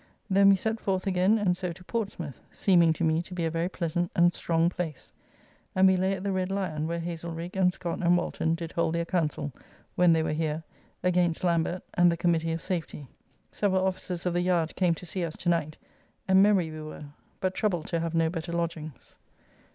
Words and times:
Then 0.31 0.49
we 0.49 0.55
set 0.55 0.79
forth 0.79 1.05
again, 1.05 1.37
and 1.37 1.55
so 1.55 1.71
to 1.71 1.83
Portsmouth, 1.83 2.41
seeming 2.49 2.91
to 2.93 3.03
me 3.03 3.21
to 3.21 3.35
be 3.35 3.45
a 3.45 3.51
very 3.51 3.69
pleasant 3.69 4.09
and 4.15 4.33
strong 4.33 4.67
place; 4.67 5.11
and 5.75 5.87
we 5.87 5.95
lay 5.95 6.13
at 6.15 6.23
the 6.23 6.31
Red 6.31 6.49
Lyon, 6.49 6.87
where 6.87 6.99
Haselrigge 6.99 7.55
and 7.55 7.71
Scott 7.71 7.99
and 8.01 8.17
Walton 8.17 8.55
did 8.55 8.71
hold 8.71 8.95
their 8.95 9.05
councill, 9.05 9.51
when 9.93 10.11
they 10.11 10.23
were 10.23 10.33
here, 10.33 10.63
against 11.03 11.43
Lambert 11.43 11.83
and 11.93 12.11
the 12.11 12.17
Committee 12.17 12.51
of 12.51 12.63
Safety. 12.63 13.07
Several 13.51 13.85
officers 13.85 14.25
of 14.25 14.33
the 14.33 14.41
Yard 14.41 14.75
came 14.75 14.95
to 14.95 15.05
see 15.05 15.23
us 15.23 15.37
to 15.37 15.49
night, 15.49 15.77
and 16.27 16.41
merry 16.41 16.71
we 16.71 16.81
were, 16.81 17.05
but 17.39 17.53
troubled 17.53 17.85
to 17.89 17.99
have 17.99 18.15
no 18.15 18.27
better 18.27 18.51
lodgings. 18.53 19.19